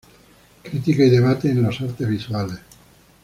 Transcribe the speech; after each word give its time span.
Crítica 0.63 1.03
y 1.03 1.11
debate 1.11 1.51
en 1.51 1.61
las 1.61 1.79
artes 1.79 2.09
visuales". 2.09 2.57